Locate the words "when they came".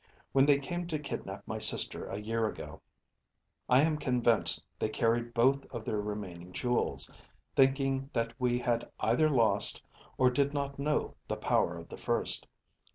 0.31-0.87